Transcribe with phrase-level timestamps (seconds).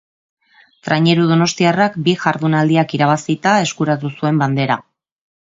[0.87, 4.81] Traineru donostiarrak bi jardunaldiak irabazita eskuratu zuen Bandera.